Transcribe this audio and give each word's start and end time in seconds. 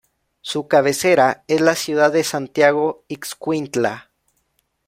Su 0.41 0.67
cabecera 0.67 1.43
es 1.47 1.61
la 1.61 1.75
ciudad 1.75 2.11
de 2.11 2.23
Santiago 2.23 3.05
Ixcuintla. 3.07 4.09